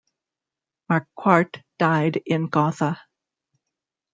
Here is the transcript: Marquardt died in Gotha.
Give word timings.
Marquardt 0.91 1.61
died 1.77 2.23
in 2.25 2.47
Gotha. 2.47 2.99